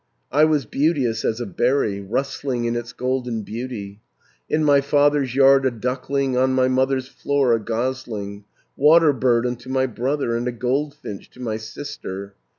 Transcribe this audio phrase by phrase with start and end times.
[0.31, 4.01] I was beauteous as a berry, Rustling in its golden beauty;
[4.49, 8.45] In my father's yard a duckling, On my mother's floor a gosling,
[8.75, 12.33] Water bird unto my brother, And a goldfinch to my sister.